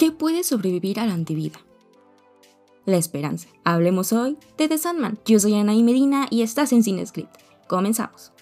¿Qué 0.00 0.12
puede 0.12 0.44
sobrevivir 0.44 0.98
a 0.98 1.04
la 1.04 1.12
antivida? 1.12 1.58
La 2.86 2.96
esperanza. 2.96 3.48
Hablemos 3.64 4.14
hoy 4.14 4.38
de 4.56 4.66
The 4.66 4.78
Sandman. 4.78 5.18
Yo 5.26 5.38
soy 5.38 5.52
Anaí 5.52 5.82
Medina 5.82 6.26
y 6.30 6.40
estás 6.40 6.72
en 6.72 6.82
Cinescript. 6.82 7.36
Comenzamos. 7.68 8.32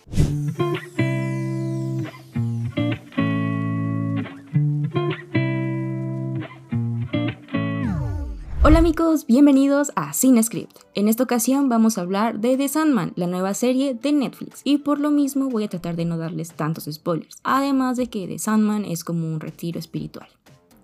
Hola 8.63 8.79
amigos, 8.79 9.27
bienvenidos 9.27 9.90
a 9.97 10.13
Cinescript. 10.15 10.79
En 10.95 11.09
esta 11.09 11.25
ocasión 11.25 11.69
vamos 11.69 11.99
a 11.99 12.03
hablar 12.03 12.38
de 12.38 12.56
The 12.56 12.69
Sandman, 12.69 13.15
la 13.17 13.27
nueva 13.27 13.53
serie 13.54 13.95
de 13.95 14.13
Netflix, 14.13 14.61
y 14.63 14.79
por 14.79 15.01
lo 15.01 15.11
mismo 15.11 15.49
voy 15.49 15.65
a 15.65 15.69
tratar 15.69 15.97
de 15.97 16.05
no 16.05 16.19
darles 16.19 16.52
tantos 16.52 16.84
spoilers, 16.84 17.38
además 17.43 17.97
de 17.97 18.06
que 18.06 18.29
The 18.29 18.38
Sandman 18.38 18.84
es 18.84 19.02
como 19.02 19.27
un 19.27 19.41
retiro 19.41 19.80
espiritual. 19.80 20.29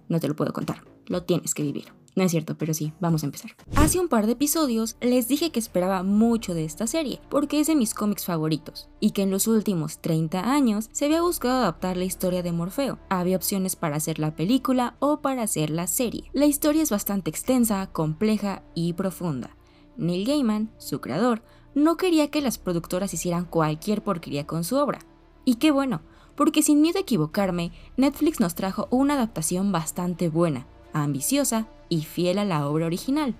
No 0.08 0.20
te 0.20 0.28
lo 0.28 0.36
puedo 0.36 0.52
contar, 0.52 0.84
lo 1.06 1.22
tienes 1.22 1.54
que 1.54 1.62
vivir. 1.62 1.92
No 2.16 2.22
es 2.22 2.30
cierto, 2.30 2.56
pero 2.56 2.72
sí, 2.74 2.92
vamos 3.00 3.22
a 3.22 3.26
empezar. 3.26 3.56
Hace 3.74 3.98
un 3.98 4.08
par 4.08 4.26
de 4.26 4.32
episodios 4.32 4.96
les 5.00 5.26
dije 5.26 5.50
que 5.50 5.58
esperaba 5.58 6.04
mucho 6.04 6.54
de 6.54 6.64
esta 6.64 6.86
serie, 6.86 7.20
porque 7.28 7.58
es 7.58 7.66
de 7.66 7.74
mis 7.74 7.92
cómics 7.92 8.24
favoritos, 8.24 8.88
y 9.00 9.10
que 9.10 9.22
en 9.22 9.32
los 9.32 9.48
últimos 9.48 10.00
30 10.00 10.52
años 10.52 10.88
se 10.92 11.06
había 11.06 11.22
buscado 11.22 11.56
adaptar 11.56 11.96
la 11.96 12.04
historia 12.04 12.44
de 12.44 12.52
Morfeo. 12.52 13.00
Había 13.08 13.36
opciones 13.36 13.74
para 13.74 13.96
hacer 13.96 14.20
la 14.20 14.36
película 14.36 14.96
o 15.00 15.22
para 15.22 15.42
hacer 15.42 15.70
la 15.70 15.88
serie. 15.88 16.30
La 16.32 16.46
historia 16.46 16.82
es 16.82 16.90
bastante 16.90 17.30
extensa, 17.30 17.88
compleja 17.90 18.62
y 18.74 18.92
profunda. 18.92 19.56
Neil 19.96 20.26
Gaiman, 20.26 20.70
su 20.78 21.00
creador, 21.00 21.42
no 21.74 21.96
quería 21.96 22.30
que 22.30 22.42
las 22.42 22.58
productoras 22.58 23.12
hicieran 23.12 23.44
cualquier 23.44 24.04
porquería 24.04 24.46
con 24.46 24.62
su 24.62 24.76
obra. 24.76 25.00
Y 25.44 25.56
qué 25.56 25.72
bueno, 25.72 26.02
porque 26.34 26.62
sin 26.62 26.80
miedo 26.80 26.98
a 26.98 27.02
equivocarme, 27.02 27.72
Netflix 27.96 28.40
nos 28.40 28.54
trajo 28.54 28.88
una 28.90 29.14
adaptación 29.14 29.72
bastante 29.72 30.28
buena, 30.28 30.66
ambiciosa 30.92 31.66
y 31.88 32.02
fiel 32.02 32.38
a 32.38 32.44
la 32.44 32.68
obra 32.68 32.86
original. 32.86 33.34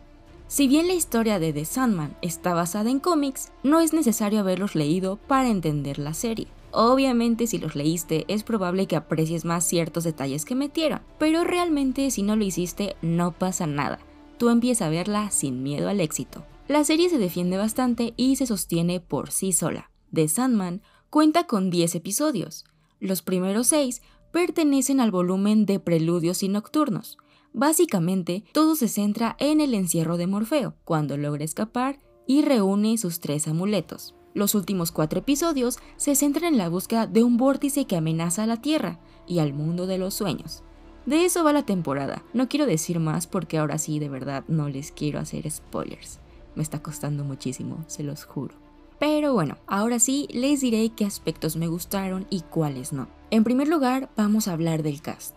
Si 0.47 0.69
bien 0.69 0.87
la 0.87 0.95
historia 0.95 1.39
de 1.39 1.53
The 1.53 1.65
Sandman 1.65 2.17
está 2.23 2.55
basada 2.55 2.91
en 2.91 3.01
cómics, 3.01 3.53
no 3.63 3.81
es 3.81 3.93
necesario 3.93 4.41
haberlos 4.41 4.75
leído 4.75 5.17
para 5.17 5.49
entender 5.49 5.99
la 5.99 6.15
serie. 6.15 6.49
Obviamente 6.71 7.47
si 7.47 7.59
los 7.59 7.77
leíste 7.77 8.25
es 8.29 8.43
probable 8.43 8.87
que 8.87 8.97
aprecies 8.97 9.45
más 9.45 9.65
ciertos 9.67 10.05
detalles 10.05 10.45
que 10.45 10.55
metieron, 10.55 11.01
pero 11.19 11.45
realmente 11.45 12.11
si 12.11 12.23
no 12.23 12.37
lo 12.37 12.45
hiciste 12.45 12.97
no 13.01 13.33
pasa 13.33 13.67
nada. 13.67 14.01
Tú 14.39 14.49
empiezas 14.49 14.89
a 14.89 14.91
verla 14.91 15.31
sin 15.31 15.63
miedo 15.63 15.89
al 15.89 16.01
éxito. 16.01 16.45
La 16.67 16.83
serie 16.83 17.09
se 17.09 17.19
defiende 17.19 17.57
bastante 17.57 18.15
y 18.17 18.37
se 18.37 18.47
sostiene 18.47 18.99
por 19.01 19.31
sí 19.31 19.53
sola. 19.53 19.91
The 20.13 20.29
Sandman 20.29 20.83
cuenta 21.11 21.47
con 21.47 21.71
10 21.71 21.95
episodios. 21.95 22.65
Los 23.05 23.21
primeros 23.21 23.67
6 23.67 24.01
pertenecen 24.33 24.99
al 24.99 25.11
volumen 25.11 25.67
de 25.67 25.79
Preludios 25.79 26.43
y 26.43 26.49
Nocturnos, 26.49 27.19
Básicamente, 27.53 28.43
todo 28.53 28.75
se 28.77 28.89
centra 28.89 29.37
en 29.39 29.61
el 29.61 29.75
encierro 29.75 30.17
de 30.17 30.27
Morfeo, 30.27 30.75
cuando 30.85 31.17
logra 31.17 31.45
escapar 31.45 32.01
y 32.27 32.43
reúne 32.43 32.99
sus 32.99 33.21
tres 33.21 33.47
amuletos. 33.47 34.17
Los 34.33 34.57
últimos 34.57 34.91
cuatro 34.91 35.21
episodios 35.21 35.79
se 35.97 36.17
centran 36.17 36.55
en 36.55 36.59
la 36.59 36.69
búsqueda 36.69 37.07
de 37.07 37.23
un 37.23 37.37
vórtice 37.37 37.85
que 37.85 37.97
amenaza 37.97 38.43
a 38.43 38.47
la 38.47 38.61
Tierra 38.61 38.99
y 39.29 39.39
al 39.39 39.53
mundo 39.53 39.87
de 39.87 39.99
los 39.99 40.15
sueños. 40.15 40.65
De 41.07 41.27
eso 41.27 41.45
va 41.45 41.53
la 41.53 41.67
temporada. 41.67 42.25
No 42.33 42.49
quiero 42.49 42.67
decir 42.67 42.99
más 42.99 43.29
porque 43.29 43.59
ahora 43.59 43.79
sí 43.79 44.01
de 44.01 44.09
verdad 44.09 44.45
no 44.49 44.69
les 44.69 44.91
quiero 44.91 45.21
hacer 45.21 45.49
spoilers. 45.49 46.21
Me 46.57 46.63
está 46.63 46.83
costando 46.83 47.23
muchísimo, 47.23 47.85
se 47.87 48.03
los 48.03 48.25
juro. 48.25 48.64
Pero 48.99 49.33
bueno, 49.33 49.57
ahora 49.67 49.99
sí 49.99 50.29
les 50.31 50.61
diré 50.61 50.91
qué 50.91 51.05
aspectos 51.05 51.57
me 51.57 51.67
gustaron 51.67 52.27
y 52.31 52.41
cuáles 52.43 52.93
no. 52.93 53.09
En 53.31 53.45
primer 53.45 53.69
lugar, 53.69 54.09
vamos 54.17 54.49
a 54.49 54.53
hablar 54.53 54.83
del 54.83 55.03
cast. 55.03 55.35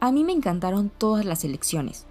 A 0.00 0.12
mí 0.12 0.24
me 0.24 0.32
encantaron 0.32 0.90
todas 0.90 1.24
las 1.24 1.44
elecciones, 1.44 2.06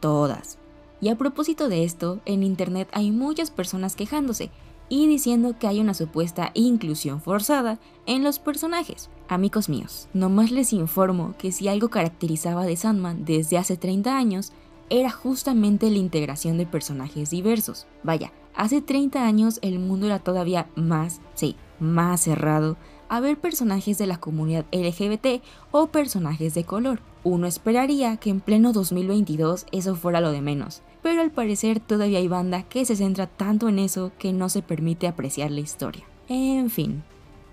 todas. 0.00 0.58
Y 1.00 1.10
a 1.10 1.16
propósito 1.16 1.68
de 1.68 1.84
esto, 1.84 2.20
en 2.24 2.42
internet 2.42 2.88
hay 2.92 3.10
muchas 3.10 3.50
personas 3.50 3.94
quejándose 3.94 4.50
y 4.88 5.06
diciendo 5.06 5.54
que 5.58 5.66
hay 5.66 5.80
una 5.80 5.94
supuesta 5.94 6.50
inclusión 6.54 7.20
forzada 7.20 7.78
en 8.06 8.24
los 8.24 8.38
personajes. 8.38 9.10
Amigos 9.28 9.68
míos, 9.68 10.08
nomás 10.14 10.50
les 10.50 10.72
informo 10.72 11.34
que 11.38 11.52
si 11.52 11.68
algo 11.68 11.90
caracterizaba 11.90 12.64
de 12.64 12.76
Sandman 12.76 13.24
desde 13.24 13.58
hace 13.58 13.76
30 13.76 14.16
años, 14.16 14.52
era 14.90 15.10
justamente 15.10 15.90
la 15.90 15.98
integración 15.98 16.58
de 16.58 16.66
personajes 16.66 17.30
diversos. 17.30 17.86
Vaya, 18.02 18.32
hace 18.54 18.80
30 18.82 19.26
años 19.26 19.58
el 19.62 19.78
mundo 19.78 20.06
era 20.06 20.18
todavía 20.18 20.68
más, 20.74 21.20
sí, 21.34 21.56
más 21.80 22.22
cerrado 22.22 22.76
a 23.08 23.20
ver 23.20 23.38
personajes 23.38 23.98
de 23.98 24.06
la 24.06 24.18
comunidad 24.18 24.66
LGBT 24.72 25.42
o 25.70 25.88
personajes 25.88 26.54
de 26.54 26.64
color. 26.64 27.00
Uno 27.24 27.46
esperaría 27.46 28.16
que 28.16 28.30
en 28.30 28.40
pleno 28.40 28.72
2022 28.72 29.66
eso 29.72 29.96
fuera 29.96 30.20
lo 30.20 30.30
de 30.30 30.40
menos, 30.40 30.82
pero 31.02 31.20
al 31.20 31.30
parecer 31.30 31.80
todavía 31.80 32.18
hay 32.18 32.28
banda 32.28 32.62
que 32.62 32.84
se 32.84 32.96
centra 32.96 33.26
tanto 33.26 33.68
en 33.68 33.78
eso 33.78 34.12
que 34.18 34.32
no 34.32 34.48
se 34.48 34.62
permite 34.62 35.08
apreciar 35.08 35.50
la 35.50 35.60
historia. 35.60 36.04
En 36.28 36.70
fin, 36.70 37.02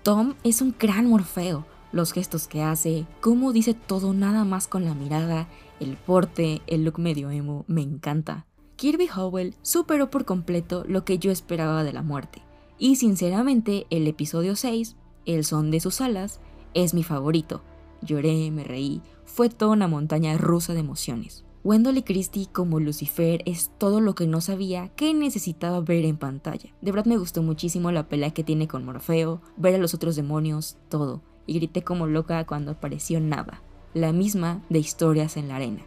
Tom 0.02 0.34
es 0.44 0.60
un 0.60 0.74
gran 0.78 1.06
Morfeo, 1.08 1.64
los 1.92 2.12
gestos 2.12 2.46
que 2.46 2.62
hace, 2.62 3.06
cómo 3.20 3.52
dice 3.52 3.74
todo 3.74 4.12
nada 4.12 4.44
más 4.44 4.68
con 4.68 4.84
la 4.84 4.94
mirada, 4.94 5.48
el 5.80 5.96
porte, 5.96 6.62
el 6.66 6.84
look 6.84 6.98
medio 6.98 7.30
emo, 7.30 7.64
me 7.66 7.82
encanta. 7.82 8.46
Kirby 8.76 9.08
Howell 9.14 9.54
superó 9.62 10.10
por 10.10 10.24
completo 10.24 10.84
lo 10.86 11.04
que 11.04 11.18
yo 11.18 11.30
esperaba 11.30 11.82
de 11.84 11.92
la 11.92 12.02
muerte, 12.02 12.42
y 12.78 12.96
sinceramente 12.96 13.86
el 13.90 14.06
episodio 14.06 14.56
6, 14.56 14.96
El 15.24 15.44
son 15.44 15.70
de 15.70 15.80
sus 15.80 16.00
alas, 16.00 16.40
es 16.74 16.92
mi 16.92 17.02
favorito. 17.02 17.62
Lloré, 18.02 18.50
me 18.50 18.64
reí, 18.64 19.00
fue 19.24 19.48
toda 19.48 19.72
una 19.72 19.88
montaña 19.88 20.36
rusa 20.36 20.74
de 20.74 20.80
emociones. 20.80 21.46
Wendell 21.64 21.98
y 21.98 22.02
Christie 22.02 22.46
como 22.52 22.78
Lucifer 22.78 23.42
es 23.44 23.72
todo 23.76 24.00
lo 24.00 24.14
que 24.14 24.28
no 24.28 24.40
sabía 24.40 24.88
que 24.90 25.12
necesitaba 25.14 25.80
ver 25.80 26.04
en 26.04 26.16
pantalla. 26.16 26.72
De 26.80 26.92
verdad 26.92 27.06
me 27.06 27.16
gustó 27.16 27.42
muchísimo 27.42 27.90
la 27.90 28.08
pelea 28.08 28.30
que 28.30 28.44
tiene 28.44 28.68
con 28.68 28.84
Morfeo, 28.84 29.40
ver 29.56 29.74
a 29.74 29.78
los 29.78 29.92
otros 29.92 30.14
demonios, 30.14 30.76
todo. 30.88 31.22
Y 31.44 31.54
grité 31.54 31.82
como 31.82 32.06
loca 32.06 32.46
cuando 32.46 32.70
apareció 32.70 33.20
Nada, 33.20 33.62
la 33.96 34.12
misma 34.12 34.60
de 34.68 34.78
Historias 34.78 35.38
en 35.38 35.48
la 35.48 35.56
Arena. 35.56 35.80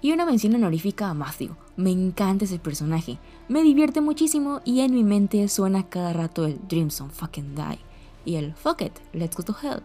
Y 0.00 0.12
una 0.12 0.24
mención 0.24 0.54
honorífica 0.54 1.10
a 1.10 1.14
Matthew. 1.14 1.56
Me 1.76 1.90
encanta 1.90 2.44
ese 2.44 2.60
personaje. 2.60 3.18
Me 3.48 3.64
divierte 3.64 4.00
muchísimo 4.00 4.60
y 4.64 4.80
en 4.80 4.94
mi 4.94 5.02
mente 5.02 5.48
suena 5.48 5.88
cada 5.88 6.12
rato 6.12 6.46
el 6.46 6.60
Dreams 6.68 7.00
on 7.00 7.10
fucking 7.10 7.56
die 7.56 7.80
y 8.24 8.36
el 8.36 8.54
Fuck 8.54 8.82
it, 8.82 8.92
let's 9.12 9.36
go 9.36 9.42
to 9.42 9.56
hell. 9.60 9.82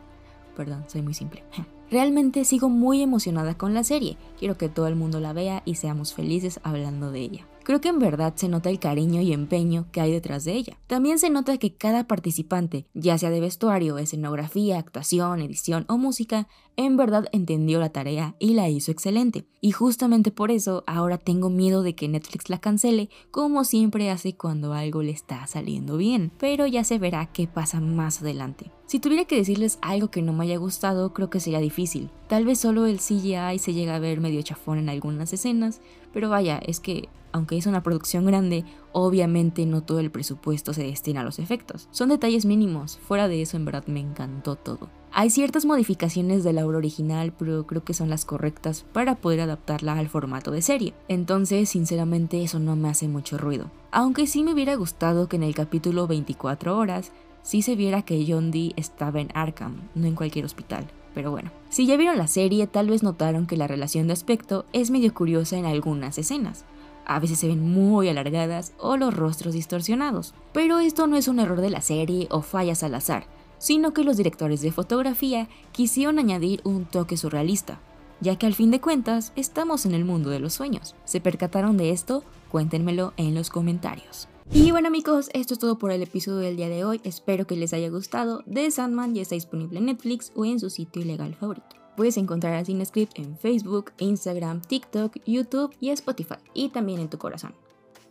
Perdón, 0.56 0.86
soy 0.88 1.02
muy 1.02 1.16
simple. 1.16 1.44
Realmente 1.90 2.46
sigo 2.46 2.70
muy 2.70 3.02
emocionada 3.02 3.58
con 3.58 3.74
la 3.74 3.84
serie, 3.84 4.16
quiero 4.38 4.58
que 4.60 4.70
todo 4.70 4.86
el 4.86 4.96
mundo 4.96 5.20
la 5.20 5.34
vea 5.34 5.64
y 5.66 5.76
seamos 5.76 6.14
felices 6.14 6.60
hablando 6.64 7.12
de 7.12 7.20
ella. 7.20 7.48
Creo 7.64 7.80
que 7.80 7.90
en 7.90 8.00
verdad 8.00 8.34
se 8.36 8.50
nota 8.50 8.70
el 8.70 8.80
cariño 8.80 9.22
y 9.22 9.34
empeño 9.34 9.86
que 9.92 10.02
hay 10.02 10.12
detrás 10.12 10.44
de 10.46 10.54
ella. 10.54 10.78
También 10.88 11.20
se 11.20 11.30
nota 11.30 11.58
que 11.58 11.76
cada 11.76 12.08
participante, 12.08 12.88
ya 12.94 13.18
sea 13.18 13.30
de 13.30 13.40
vestuario, 13.40 13.98
escenografía, 13.98 14.80
actuación, 14.80 15.42
edición 15.42 15.86
o 15.88 15.98
música, 15.98 16.48
en 16.78 16.98
verdad 16.98 17.26
entendió 17.32 17.80
la 17.80 17.90
tarea 17.90 18.36
y 18.40 18.54
la 18.54 18.70
hizo 18.70 18.92
excelente. 18.92 19.46
Y 19.60 19.72
justamente 19.72 20.32
por 20.32 20.50
eso 20.50 20.84
ahora 20.88 21.18
tengo 21.18 21.50
miedo 21.50 21.84
de 21.84 21.94
que 21.94 22.08
Netflix 22.08 22.50
la 22.50 22.60
cancele, 22.60 23.10
como 23.30 23.64
siempre 23.64 24.10
hace 24.10 24.36
cuando 24.36 24.74
algo 24.74 25.04
le 25.04 25.12
está 25.12 25.46
saliendo 25.46 25.98
bien. 25.98 26.32
Pero 26.40 26.66
ya 26.66 26.84
se 26.84 26.98
verá 26.98 27.28
qué 27.32 27.48
pasa 27.48 27.80
más 27.80 28.22
adelante. 28.22 28.72
Si 28.88 29.00
tuviera 29.00 29.26
que 29.26 29.38
decirles 29.38 29.78
algo 29.82 30.10
que 30.10 30.22
no 30.22 30.34
me 30.34 30.46
haya 30.46 30.58
gustado, 30.58 31.14
creo 31.14 31.30
que 31.30 31.40
sería 31.40 31.60
difícil. 31.60 32.10
Tal 32.28 32.46
vez 32.46 32.60
solo 32.60 32.88
el 32.88 32.98
CGI 32.98 33.60
se 33.60 33.74
llega 33.74 33.96
a 33.96 34.00
ver 34.00 34.20
medio 34.20 34.42
chafón 34.42 34.80
en 34.80 34.90
algunas 34.90 35.32
escenas, 35.32 35.80
pero 36.12 36.30
vaya, 36.30 36.58
es 36.58 36.80
que 36.80 37.08
aunque 37.32 37.58
es 37.58 37.66
una 37.66 37.84
producción 37.84 38.26
grande, 38.26 38.66
obviamente 38.92 39.66
no 39.66 39.82
todo 39.82 40.00
el 40.00 40.12
presupuesto 40.12 40.74
se 40.74 40.84
destina 40.84 41.22
a 41.22 41.24
los 41.24 41.40
efectos. 41.40 41.88
Son 41.92 42.10
detalles 42.10 42.46
mínimos, 42.46 42.98
fuera 42.98 43.28
de 43.28 43.42
eso 43.42 43.58
en 43.58 43.66
verdad 43.66 43.86
me 43.88 44.00
encantó 44.00 44.56
todo. 44.56 44.90
Hay 45.14 45.30
ciertas 45.30 45.66
modificaciones 45.66 46.46
de 46.46 46.54
la 46.54 46.66
obra 46.66 46.78
original, 46.78 47.34
pero 47.38 47.68
creo 47.68 47.84
que 47.84 47.94
son 47.94 48.10
las 48.10 48.24
correctas 48.24 48.86
para 48.94 49.16
poder 49.16 49.42
adaptarla 49.42 49.94
al 49.94 50.08
formato 50.08 50.52
de 50.52 50.62
serie. 50.62 50.94
Entonces, 51.10 51.68
sinceramente, 51.68 52.42
eso 52.42 52.60
no 52.60 52.78
me 52.78 52.88
hace 52.88 53.10
mucho 53.10 53.38
ruido. 53.38 53.70
Aunque 53.92 54.26
sí 54.26 54.42
me 54.44 54.54
hubiera 54.54 54.76
gustado 54.76 55.28
que 55.28 55.36
en 55.36 55.44
el 55.44 55.54
capítulo 55.54 56.08
24 56.08 56.78
horas 56.78 57.12
sí 57.44 57.62
se 57.62 57.76
viera 57.76 58.04
que 58.04 58.26
John 58.26 58.52
Dee 58.52 58.74
estaba 58.78 59.20
en 59.20 59.32
Arkham, 59.34 59.82
no 59.96 60.08
en 60.08 60.16
cualquier 60.16 60.46
hospital. 60.46 60.88
Pero 61.14 61.32
bueno, 61.32 61.52
si 61.70 61.86
ya 61.86 61.98
vieron 61.98 62.18
la 62.18 62.28
serie, 62.28 62.68
tal 62.68 62.90
vez 62.90 63.04
notaron 63.04 63.48
que 63.48 63.58
la 63.58 63.68
relación 63.68 64.08
de 64.08 64.14
aspecto 64.14 64.66
es 64.72 64.92
medio 64.92 65.14
curiosa 65.14 65.58
en 65.58 65.66
algunas 65.66 66.18
escenas. 66.18 66.64
A 67.06 67.20
veces 67.20 67.40
se 67.40 67.48
ven 67.48 67.62
muy 67.62 68.10
alargadas 68.10 68.74
o 68.78 68.98
los 68.98 69.14
rostros 69.16 69.54
distorsionados. 69.54 70.34
Pero 70.54 70.80
esto 70.80 71.08
no 71.08 71.18
es 71.18 71.28
un 71.28 71.40
error 71.40 71.62
de 71.62 71.70
la 71.70 71.82
serie 71.82 72.28
o 72.30 72.42
fallas 72.42 72.84
al 72.84 72.96
azar 72.96 73.26
sino 73.62 73.94
que 73.94 74.04
los 74.04 74.18
directores 74.18 74.62
de 74.62 74.72
fotografía 74.72 75.48
quisieron 75.72 76.18
añadir 76.18 76.62
un 76.64 76.86
toque 76.86 77.16
surrealista, 77.16 77.80
ya 78.20 78.36
que 78.36 78.48
al 78.48 78.56
fin 78.56 78.72
de 78.72 78.82
cuentas 78.82 79.34
estamos 79.36 79.86
en 79.86 79.94
el 79.94 80.04
mundo 80.04 80.32
de 80.32 80.40
los 80.40 80.54
sueños. 80.54 80.96
¿Se 81.06 81.22
percataron 81.22 81.78
de 81.78 81.92
esto? 81.92 82.24
Cuéntenmelo 82.50 83.14
en 83.18 83.36
los 83.36 83.52
comentarios. 83.52 84.28
Y 84.52 84.72
bueno 84.72 84.88
amigos, 84.88 85.30
esto 85.34 85.54
es 85.54 85.60
todo 85.60 85.78
por 85.78 85.92
el 85.92 86.02
episodio 86.02 86.40
del 86.40 86.58
día 86.58 86.70
de 86.70 86.84
hoy, 86.84 87.02
espero 87.04 87.46
que 87.46 87.56
les 87.56 87.72
haya 87.74 87.90
gustado. 87.90 88.44
The 88.52 88.72
Sandman 88.72 89.14
ya 89.14 89.22
está 89.22 89.36
disponible 89.36 89.78
en 89.78 89.86
Netflix 89.86 90.32
o 90.36 90.44
en 90.44 90.60
su 90.60 90.72
sitio 90.72 91.04
ilegal 91.04 91.36
favorito. 91.36 91.81
Puedes 91.96 92.18
encontrar 92.18 92.54
a 92.56 92.66
CineScript 92.66 93.20
en 93.20 93.38
Facebook, 93.38 93.92
Instagram, 93.98 94.62
TikTok, 94.62 95.18
YouTube 95.26 95.76
y 95.80 95.90
Spotify, 95.90 96.36
y 96.54 96.70
también 96.70 97.00
en 97.00 97.10
tu 97.10 97.18
corazón. 97.18 97.54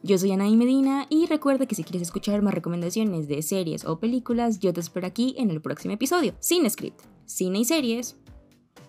Yo 0.03 0.17
soy 0.17 0.33
Anaí 0.33 0.57
Medina 0.57 1.07
y 1.11 1.27
recuerda 1.27 1.67
que 1.67 1.75
si 1.75 1.85
quieres 1.85 2.03
escuchar 2.03 2.41
más 2.41 2.55
recomendaciones 2.55 3.29
de 3.29 3.43
series 3.43 3.85
o 3.85 4.01
películas, 4.01 4.59
yo 4.59 4.73
te 4.73 4.81
espero 4.81 5.07
aquí 5.07 5.35
en 5.37 5.51
el 5.51 5.61
próximo 5.61 5.93
episodio. 5.93 6.35
CineScript, 6.43 7.03
cine 7.27 7.59
y 7.61 7.65
series 7.65 8.17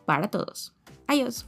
para 0.06 0.30
todos. 0.30 0.74
Adiós. 1.08 1.46